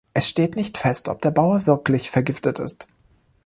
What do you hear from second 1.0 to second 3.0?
ob der Bauer wirklich „vergiftet“ ist.